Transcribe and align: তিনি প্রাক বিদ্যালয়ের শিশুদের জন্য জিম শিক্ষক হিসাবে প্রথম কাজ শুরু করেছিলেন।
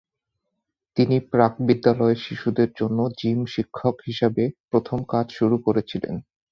তিনি 0.97 1.15
প্রাক 1.31 1.53
বিদ্যালয়ের 1.67 2.19
শিশুদের 2.25 2.69
জন্য 2.79 2.99
জিম 3.19 3.39
শিক্ষক 3.53 3.95
হিসাবে 4.07 4.43
প্রথম 4.69 4.99
কাজ 5.09 5.25
শুরু 5.37 5.55
করেছিলেন। 5.65 6.15